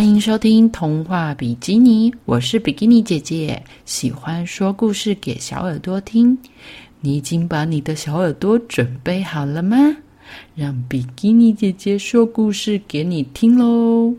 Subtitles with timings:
[0.00, 6.38] 欢迎收听童话比基尼，我是比基尼姐姐，喜欢说故事给小耳朵听。
[7.00, 9.76] 你已经把你的小耳朵准备好了吗？
[10.54, 14.16] 让比基尼姐姐说故事给你听喽！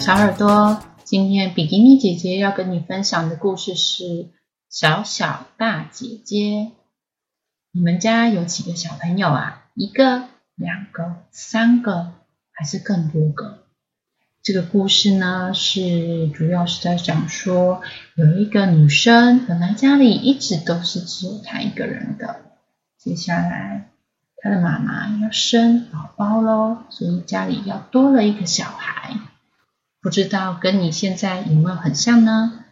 [0.00, 4.02] 小耳朵，今天比基尼姐姐要跟你分享的故事是
[4.68, 6.36] 《小小大姐姐》。
[7.70, 9.66] 你们家有几个小朋友啊？
[9.76, 10.24] 一个、
[10.56, 12.14] 两个、三个？
[12.58, 13.62] 还是更多个。
[14.42, 17.82] 这个故事呢，是主要是在讲说，
[18.16, 22.40] 有一个女生，本来家里一直都是只有她一个人的，
[22.98, 23.90] 接下来
[24.38, 29.20] 她的妈妈要生宝宝喽，所以家里要多了一个小孩。
[30.00, 32.64] 不知道跟你现在有没有很像呢？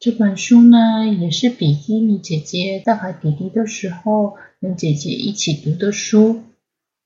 [0.00, 6.42] 这本书呢，也是比基尼姐姐在怀弟弟的时候跟姐姐一起读的书。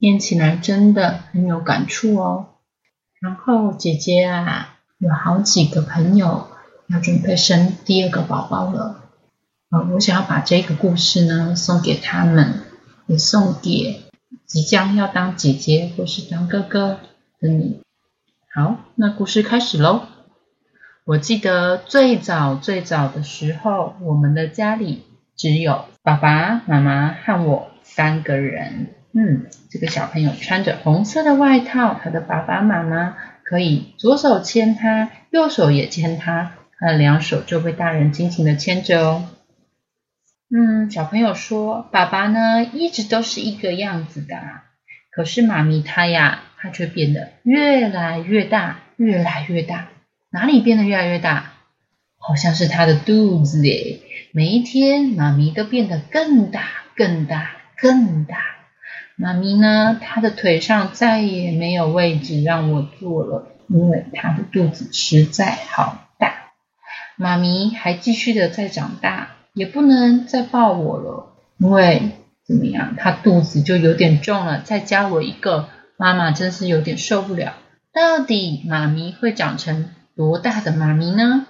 [0.03, 2.49] 念起来真的很有感触哦。
[3.21, 6.49] 然后姐姐啊，有好几个朋友
[6.89, 9.05] 要准备生第二个宝宝了。
[9.71, 12.65] 啊，我想要把这个故事呢送给他们，
[13.07, 14.03] 也送给
[14.45, 16.99] 即将要当姐姐或是当哥哥
[17.39, 17.81] 的你。
[18.53, 20.03] 好，那故事开始喽。
[21.05, 25.05] 我记得最早最早的时候，我们的家里
[25.37, 28.97] 只有爸爸妈妈和我三个人。
[29.15, 39.29] 嗯，这个小朋友穿着红色的外套，他的爸爸妈妈可以左手牵他，右手也牵他，他的两手就被大人紧紧的牵着哦。
[40.51, 44.37] 嗯，小朋友说，爸爸呢一直都是一个样子的，
[45.11, 49.89] 可是妈咪她呀，她却变得越来越大，越来越大。
[50.31, 51.53] 哪里变得越来越大？
[52.17, 54.01] 好像是他的肚子诶，
[54.33, 56.63] 每一天妈咪都变得更大，
[56.97, 58.39] 更大，更大。
[59.23, 60.01] 妈咪呢？
[60.03, 66.51] 她的腿上再也没有位置让我坐了，因为她的肚子实在好大。
[67.15, 72.11] 妈咪还继续的在长大，也不能再抱我了，因为
[72.45, 72.97] 怎么样？
[72.97, 77.55] 她肚子就有点重了，再加我一个，妈妈真是有点受不了。
[77.93, 81.47] 到底妈咪会长成多大的妈咪呢？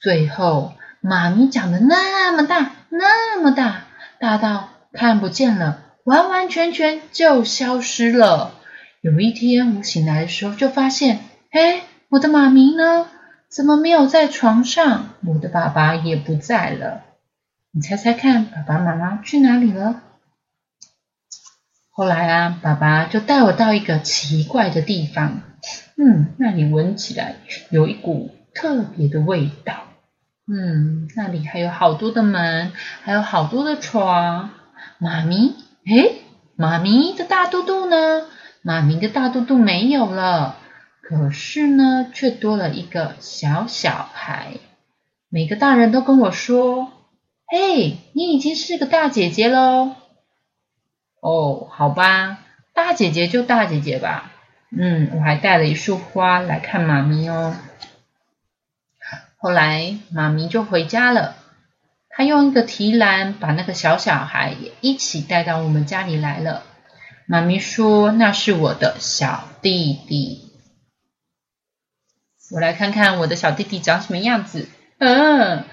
[0.00, 3.84] 最后，妈咪长得那么大，那么大，
[4.18, 5.82] 大到看不见了。
[6.04, 8.54] 完完全全就消失了。
[9.00, 13.06] 有一天我醒来的时候，就发现，哎，我的妈咪呢？
[13.48, 15.14] 怎么没有在床上？
[15.26, 17.02] 我的爸爸也不在了。
[17.72, 20.02] 你猜猜看，爸爸妈妈去哪里了？
[21.90, 25.42] 后来啊，爸爸就带我到一个奇怪的地方。
[25.96, 27.36] 嗯，那里闻起来
[27.70, 29.88] 有一股特别的味道。
[30.46, 32.72] 嗯，那里还有好多的门，
[33.02, 34.50] 还有好多的床。
[34.98, 35.54] 妈咪。
[35.86, 36.12] 哎，
[36.56, 38.26] 妈咪的大肚肚呢？
[38.62, 40.56] 妈咪的大肚肚没有了，
[41.00, 44.52] 可是呢，却多了一个小小孩。
[45.30, 46.92] 每个大人都跟我说
[47.48, 49.94] ：“嘿，你已经是个大姐姐喽。”
[51.22, 52.40] 哦，好吧，
[52.74, 54.32] 大姐姐就大姐姐吧。
[54.70, 57.56] 嗯，我还带了一束花来看妈咪哦。
[59.38, 61.36] 后来妈咪就回家了。
[62.20, 66.64] 他用一个提篮把那个小小孩也一起带到我们家里来了。
[67.26, 70.50] 妈咪说：“那是我的小弟弟。”
[72.52, 74.68] 我来看看我的小弟弟长什么样子。
[74.98, 75.64] 嗯，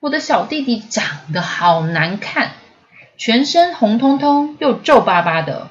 [0.00, 2.50] 我的小弟弟长得好难看，
[3.16, 5.68] 全身红彤彤又皱巴巴的。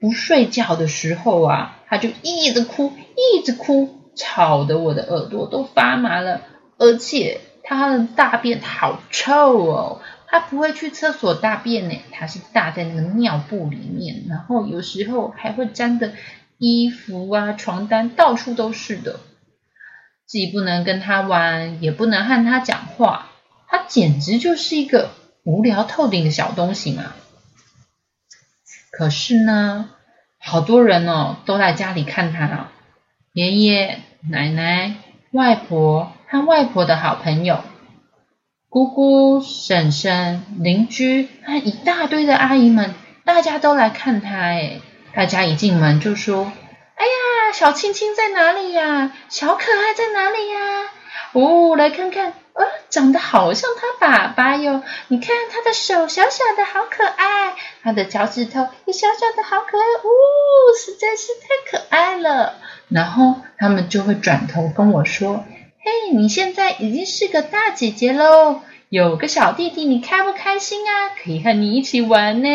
[0.00, 6.40] 不睡觉的时候啊，他就一直哭，一直哭，吵得我的耳朵都发麻了，
[6.78, 7.42] 而且。
[7.76, 10.00] 他的大便好臭哦！
[10.26, 16.12] 他不会去厕所大便呢，他是大在那个尿布里面，然后有时候还会沾的
[16.58, 19.20] 衣服啊、床单到处都是的。
[20.26, 23.30] 既不能跟他玩，也不能和他讲话，
[23.68, 25.12] 他简直就是一个
[25.44, 27.12] 无聊透顶的小东西嘛。
[28.90, 29.90] 可是呢，
[30.38, 32.68] 好多人哦都来家里看他，
[33.32, 34.96] 爷爷、奶奶、
[35.30, 36.12] 外婆。
[36.30, 37.58] 和外婆的好朋友、
[38.68, 42.94] 姑姑、婶婶、邻居和一大堆的阿姨们，
[43.24, 44.36] 大家都来看他。
[44.36, 44.80] 哎，
[45.12, 46.52] 大家一进门就说
[46.94, 49.10] ：“哎呀，小青青在哪里呀？
[49.28, 50.60] 小可爱在哪里呀？”
[51.34, 54.84] 哦，来看看，呃，长得好像他爸爸哟。
[55.08, 59.82] 你看他的手小小的，好可爱；他的脚趾头也小小的，好可爱。
[59.82, 60.08] 哦，
[60.78, 62.54] 实在是太可爱了。
[62.88, 65.44] 然后他们就会转头跟我说。
[66.12, 71.14] 你现在已经是个大姐姐喽，有个小弟弟，你开不开心啊？
[71.22, 72.48] 可以和你一起玩呢。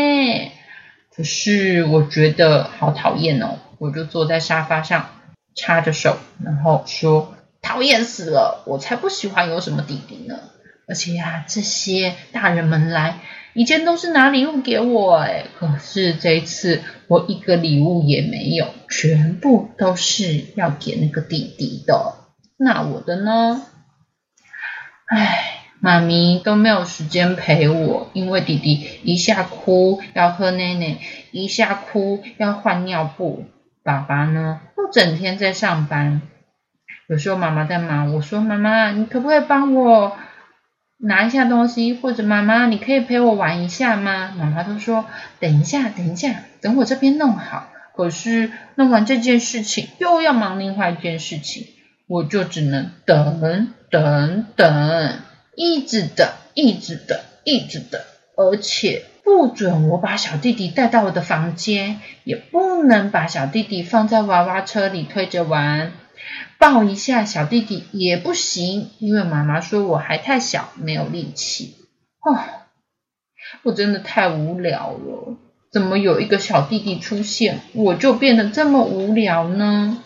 [1.15, 5.09] 可是我觉得好讨厌哦，我就坐在沙发上，
[5.55, 10.37] 插着手，然后说：“讨厌死了，我才不喜欢有什么弟弟呢！
[10.87, 13.19] 而且呀，这些大人们来，
[13.53, 22.24] 以前都是拿礼物给我，哎，可是这一次我一个礼物也没有，全部都是要给那个弟弟的。
[22.57, 23.61] 那我的呢？
[25.07, 30.97] 唉。”妈咪都没有时间陪我，因为弟弟一下哭要喝奶奶，
[31.31, 33.45] 一下哭要换尿布。
[33.83, 36.23] 爸爸呢，又整天在上班。
[37.07, 40.17] 有时候妈妈在忙，我说妈妈，你可不可以帮我
[40.97, 41.93] 拿一下东西？
[41.93, 44.33] 或者妈妈，你可以陪我玩一下吗？
[44.35, 45.05] 妈妈都说
[45.39, 47.67] 等一下，等一下，等我这边弄好。
[47.95, 51.67] 可是弄完这件事情，又要忙另外一件事情，
[52.07, 55.19] 我就只能等等等。
[55.57, 58.01] 一直等，一直等，一直等，
[58.35, 65.93] 而且不准我把小弟弟带到我的房间，也不能把小弟弟放在娃娃车里推着玩，
[66.59, 71.75] 抱一下小弟弟也不行，因为妈妈说我还太小，没有力气。
[72.19, 72.37] 哦，
[73.63, 75.37] 我真的太无聊了，
[75.71, 80.03] 怎么有一个小弟弟出现，我就变得这么无聊呢？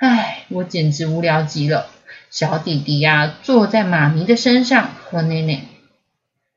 [0.00, 1.90] 唉，我简直无聊极了。
[2.30, 5.60] 小弟弟呀，坐在妈咪的身上喝奶奶。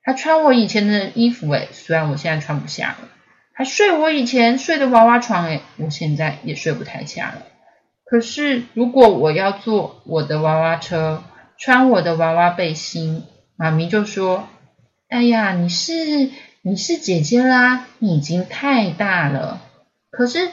[0.02, 3.10] 他穿我以前的衣服，诶虽然我现在穿不下了。
[3.54, 7.42] 还睡我以前睡的娃娃床，诶我现在也睡不太下了。
[8.06, 11.22] 可是如果我要坐我的娃娃车，
[11.58, 13.26] 穿我的娃娃背心，
[13.58, 14.48] 妈咪就说
[15.10, 16.30] ：“哎呀，你是
[16.62, 19.60] 你是姐姐啦，你已经太大了。
[20.10, 20.50] 可是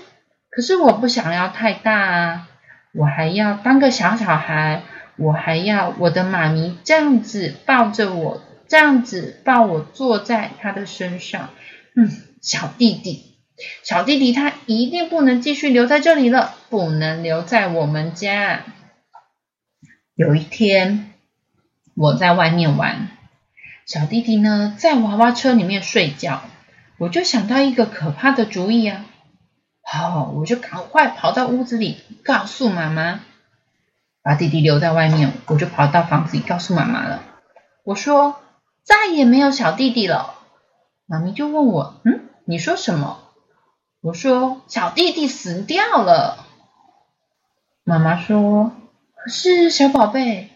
[0.51, 2.49] 可是我不想要太大啊，
[2.93, 4.83] 我还要当个小小孩。”
[5.17, 11.51] 我还要我的妈咪这样子抱着我，这样子抱我坐在他的身上。
[11.95, 12.11] 嗯，
[12.41, 13.35] 小弟弟，
[13.83, 18.63] 小弟弟他一定不能继续留在这里了，不能留在我们家。
[20.15, 21.13] 有一天
[21.95, 23.09] 我在外面玩，
[23.85, 26.45] 小弟弟呢在娃娃车里面睡觉，
[26.97, 29.05] 我就想到一个可怕的主意啊！
[29.93, 33.19] 好，我就赶快跑到屋子里告诉妈妈。
[34.23, 37.25] 把弟弟留在外面，我就跑到房子里告诉妈妈了。
[37.83, 38.37] 我说
[38.85, 40.35] 再也没有小弟弟了。
[41.07, 43.19] 妈咪就问我：“嗯，你说什么？”
[44.01, 46.47] 我说：“小弟弟死掉了。”
[47.83, 48.71] 妈妈说
[49.17, 50.51] ：“可是小宝贝。”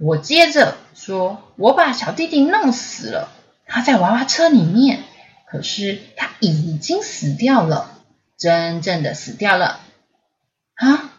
[0.00, 3.28] 我接着说：“我把小弟弟弄死了，
[3.66, 5.02] 他在娃娃车里面，
[5.46, 7.90] 可是他已经死掉了，
[8.42, 9.78] 真正的死掉了。”
[10.74, 11.12] 啊？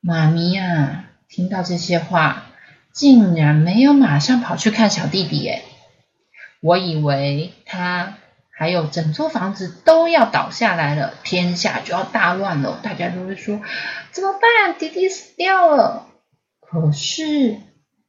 [0.00, 2.46] 妈咪呀，听到这些话，
[2.92, 5.62] 竟然没有马上跑去看小弟弟耶
[6.60, 8.14] 我以为他
[8.50, 13.60] 还有整座房子都要倒下来了，天下就要大乱了，大家都会说
[14.10, 14.76] 怎么办？
[14.76, 16.08] 弟弟死掉了。
[16.60, 17.58] 可是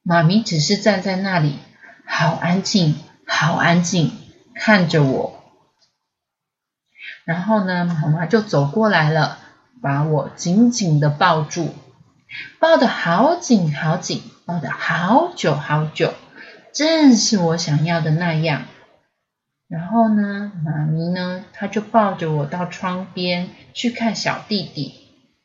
[0.02, 1.60] 妈咪只是站在那里，
[2.08, 2.96] 好安静，
[3.28, 4.12] 好安静，
[4.56, 5.43] 看着我。
[7.26, 9.38] 然后呢，妈妈就走过来了，
[9.82, 11.74] 把我紧紧的抱住。
[12.60, 16.14] 抱得好紧好紧，抱得好久好久，
[16.74, 18.64] 正是我想要的那样。
[19.68, 24.96] 然后呢，妈咪呢，她就抱着我到窗边去看小弟弟。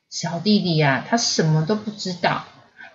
[0.09, 2.45] 小弟弟呀，他什么都不知道，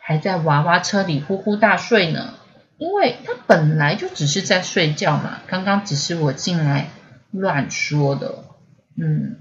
[0.00, 2.34] 还在娃娃车里呼呼大睡呢。
[2.76, 6.88] 因为他本来就只是在睡觉嘛，刚刚只是我进来
[7.30, 8.34] 乱说的。
[8.96, 9.36] 嗯，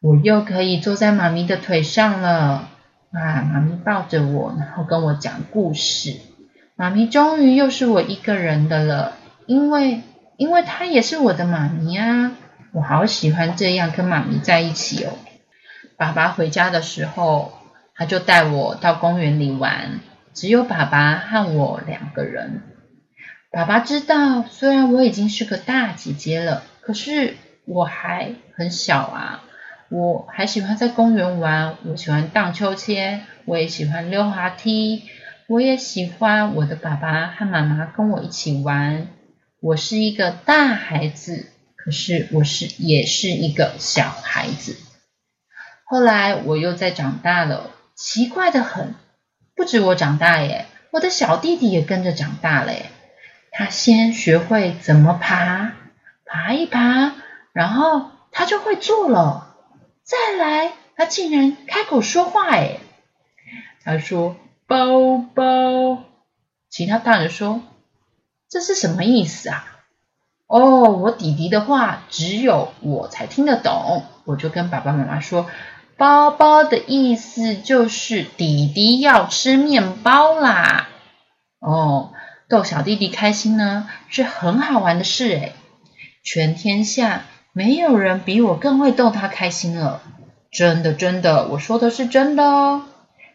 [0.00, 2.70] 我又可以坐在妈咪的腿上了。
[3.10, 3.40] 啊！
[3.40, 6.14] 妈咪抱着我，然后跟我讲故事。
[6.76, 9.16] 妈咪终于又是我一个人的了，
[9.46, 10.02] 因为
[10.36, 12.32] 因为她也是我的妈咪啊！
[12.72, 15.14] 我好喜欢这样跟妈咪在一起哦。
[15.96, 17.54] 爸爸回家的时候，
[17.94, 20.00] 他就带我到公园里玩，
[20.34, 22.60] 只有爸爸和我两个人。
[23.50, 27.36] 爸爸知道，虽然我已经是个大姐姐了，可是
[27.68, 29.44] 我还很小啊。
[29.90, 35.04] 我还喜欢在公园玩，我喜欢荡秋千，我也喜欢溜滑梯，
[35.46, 39.06] 我也喜欢我的爸爸和妈妈跟我一起玩。
[39.60, 44.76] 我是一个大孩子，可是我是也是一个小孩子。
[45.84, 48.94] 后来我又在长大了，奇怪的很，
[49.56, 52.72] 不止我长大耶，我的小弟弟也跟着长大了。
[53.50, 55.72] 他先学会怎么爬，
[56.26, 57.14] 爬一爬，
[57.52, 59.56] 然后他就会做了。
[60.02, 62.78] 再来，他竟然开口说话哎！
[63.84, 64.36] 他说
[64.66, 66.04] ：“包包。”
[66.70, 67.62] 其他大人说
[68.48, 69.64] ：“这是什么意思啊？”
[70.46, 75.46] 哦，我弟弟的话只有我才听得懂，我就跟爸爸妈妈说，
[75.98, 80.88] 包包的意思就是弟弟要吃面包啦。
[81.58, 82.12] 哦，
[82.48, 85.52] 逗小弟弟开心呢是很好玩的事诶，
[86.22, 87.24] 全天下
[87.58, 90.00] 没有人比我更会逗他开心了。
[90.52, 92.84] 真的，真的，我说的是真的哦。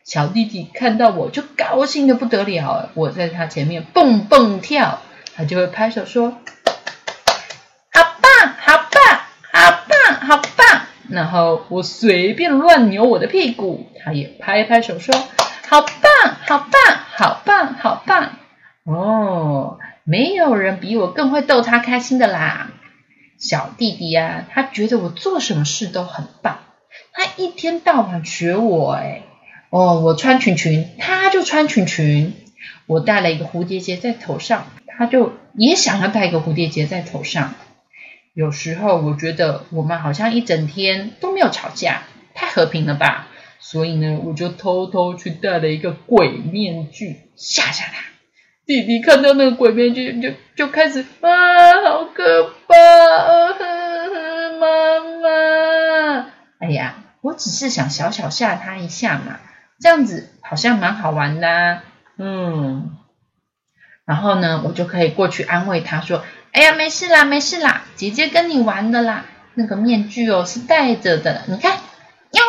[0.06, 5.00] 小弟弟看到我就高兴的不得了，我在他前面蹦蹦跳，
[5.36, 6.38] 他就会拍手说
[7.92, 9.20] ：“好棒，好棒，
[9.52, 15.14] 好棒，好棒！”然后我随便乱扭我的屁股，他也拍拍手说
[15.68, 18.30] ：“好棒，好棒，好棒，好棒！”
[18.88, 22.70] 哦，没有人比我更会逗他开心的啦。
[23.44, 26.60] 小弟弟呀，他觉得我做什么事都很棒。
[27.12, 29.24] 他一天到晚学我，哎，
[29.70, 32.32] 哦，我穿裙裙，他就穿裙裙；
[32.88, 37.54] 我戴了一个蝴蝶结在头上，他就也想要戴一个蝴蝶结在头上。
[38.34, 43.28] 有时候我觉得我们好像一整天都没有吵架，太和平了吧？
[43.60, 48.13] 所以呢，我就偷偷去戴了一个鬼面具，吓吓他。
[48.66, 53.50] 弟弟看到那个鬼面具，就就开始啊，好可怕啊，
[54.60, 56.28] 妈妈，
[56.60, 56.96] 哎呀！
[57.22, 59.40] 我只是想小小吓他一下嘛，
[59.80, 61.82] 这样子好像蛮好玩的，
[62.18, 62.98] 嗯。
[64.06, 69.26] 然后呢，我就可以过去安慰他说：“哎呀，没事啦，没事啦，姐姐跟你玩的啦。
[69.54, 72.42] 那个面具哦是戴着的，你看，哟，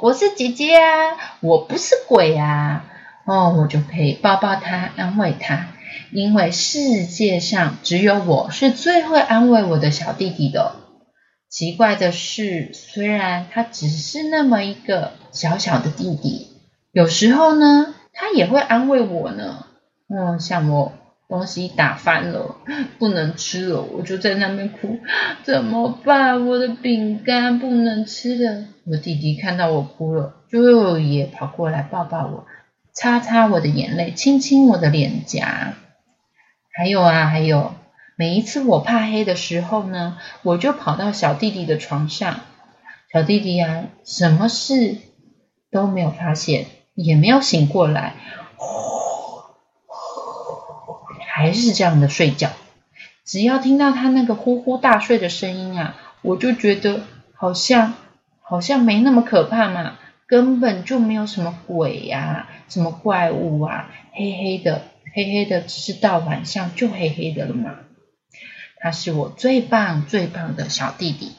[0.00, 2.84] 我是姐姐啊，我不是鬼啊。”
[3.26, 5.66] 哦，我就可以抱抱他，安慰他，
[6.12, 10.76] 因为世界上只有我是最会安慰我的小弟弟的。
[11.48, 16.48] 奇怪的是，虽然他只是那么一个小小的弟弟，
[16.92, 19.66] 有时候呢，他也会安慰我呢。
[20.08, 20.92] 嗯，像我
[21.28, 22.56] 东西打翻了，
[22.98, 24.98] 不能吃了，我就在那边哭，
[25.42, 26.46] 怎么办？
[26.46, 28.64] 我的饼干不能吃了。
[28.84, 32.46] 我弟弟看到我哭了，就也跑过来抱抱我，
[32.96, 35.74] 擦擦我的眼泪，亲亲我的脸颊。
[36.72, 37.74] 还有啊，还有。
[38.16, 42.40] 每一次我怕黑的时候呢，我就跑到小弟弟的床上。
[43.12, 44.96] 小弟弟呀，什么事
[45.70, 48.14] 都没有发现，也没有醒过来，
[51.28, 52.48] 还是这样的睡觉。
[53.26, 57.02] 只要听到他那个呼呼大睡的声音啊，我就觉得
[57.34, 57.92] 好像
[58.40, 64.82] 好像没那么可怕嘛，根本就没有什么鬼呀，什么怪物啊，黑黑的，
[65.14, 67.76] 黑黑的，只是到晚上就黑黑的了嘛。
[68.78, 71.32] 他是我最棒最棒的小弟弟，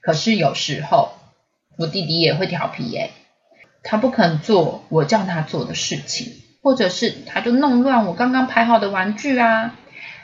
[0.00, 1.10] 可是有时候
[1.76, 3.10] 我弟弟也会调皮耶，
[3.82, 6.32] 他不肯做我叫他做的事情，
[6.62, 9.74] 或者是他就弄乱我刚刚排好的玩具啊。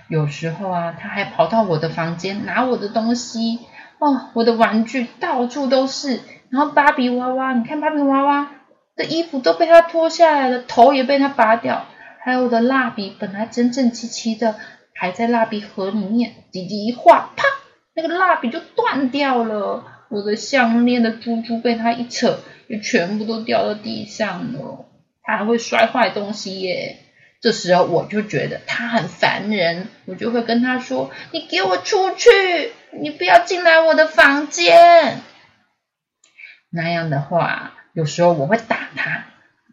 [0.08, 3.58] 有时候啊，他还跑到我的房间拿我的东西，
[3.98, 6.20] 哦，我的玩具到处都是，
[6.52, 8.50] 然后芭比娃娃，你看芭比娃娃
[8.94, 11.86] 的衣服都被他脱下来了，头也被他拔掉，
[12.20, 14.54] 还有我的蜡笔本来整整齐齐的。
[14.94, 17.44] 还在蜡笔盒里面，弟弟一画，啪，
[17.96, 19.84] 那个蜡笔就断掉了。
[20.10, 24.84] 我的项链的珠珠被他一扯，就全部都掉到地上了。
[25.24, 26.98] 他还会摔坏东西耶。
[27.40, 32.30] 这时候我就觉得他很烦人，我就会跟他说：“你给我出去，
[32.92, 35.18] 你不要进来我的房间。”
[36.72, 39.26] 那样的话，有时候我会打他，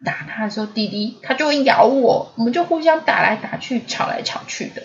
[0.04, 4.82] 打他的时候，弟弟他就会咬我，我们就互相打来打去，吵来吵去的。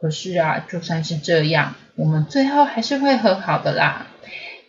[0.00, 4.08] 可是啊，就算是这样，我们最后还是会和好的啦。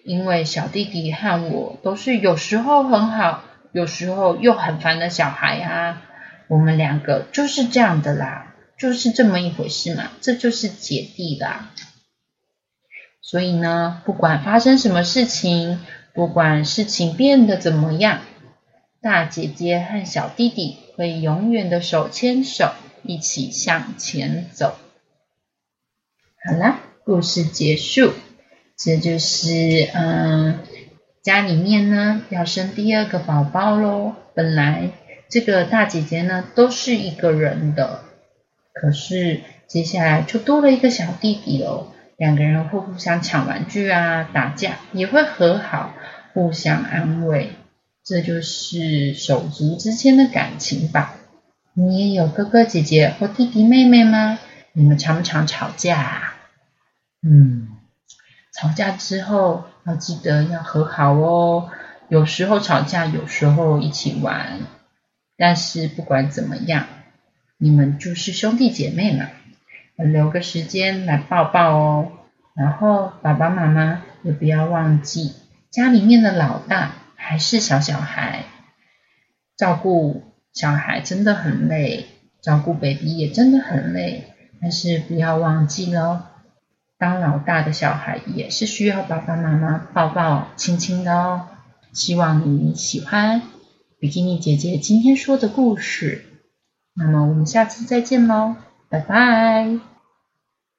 [0.06, 6.04] 因为小弟弟和我都是有时候很好，有时候又很烦的小孩啊。
[6.48, 10.12] 我们两个就是这样的啦，就是这么一回事嘛。
[10.22, 11.72] 这就是姐弟啦。
[13.22, 15.82] 所以呢，不管发生什么事情，
[16.18, 18.22] 不管事情变得怎么样，
[19.02, 22.72] 大姐姐和小弟弟会永远的手牵手，
[23.04, 24.74] 一起向前走。
[26.44, 28.14] 好啦，故事结束。
[28.76, 30.58] 这就是嗯，
[31.22, 34.16] 家里面呢要生第二个宝宝喽。
[34.34, 34.90] 本来
[35.30, 38.06] 这个大姐姐呢都是一个人的，
[38.74, 41.92] 可是接下来就多了一个小弟弟哦。
[42.18, 45.94] 两个人会互相抢玩具啊，打架也会和好，
[46.34, 47.52] 互相安慰。
[48.04, 51.16] 这就是手足之间的感情吧。
[51.74, 54.40] 你也有哥哥姐姐或弟弟妹妹吗？
[54.74, 56.36] 你们常不常吵架啊？
[57.22, 57.68] 嗯，
[58.54, 61.70] 吵架之后要记得要和好哦。
[62.08, 64.62] 有时候吵架，有时候一起玩。
[65.38, 66.88] 但是不管怎么样，
[67.58, 69.28] 你们就是兄弟姐妹嘛。
[70.06, 72.12] 留个时间来抱抱哦。
[72.56, 75.34] 然后爸爸妈妈也不要忘记，
[75.70, 78.46] 家里面的老大还是小小孩，
[79.56, 80.24] 照顾
[80.54, 82.06] 小孩真的很累，
[82.42, 84.34] 照顾 baby 也真的很累。
[84.60, 86.32] 但是不要忘记了，
[86.98, 91.48] 当老大的小孩也是需要爸爸妈妈抱抱亲亲的哦。
[91.94, 93.44] 希望你喜欢
[94.00, 96.26] 比基尼姐姐今天说的故事。
[96.96, 98.56] 那么我们下次再见喽，
[98.90, 99.97] 拜拜。